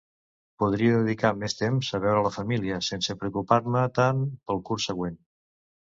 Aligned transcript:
Podia 0.61 0.93
dedicar 1.01 1.31
més 1.41 1.55
temps 1.59 1.91
a 1.99 2.01
veure 2.05 2.23
la 2.27 2.33
família, 2.37 2.79
sense 2.89 3.19
preocupar-me 3.25 3.87
tant 3.99 4.25
pel 4.49 4.63
curs 4.71 4.89
següent. 4.93 5.25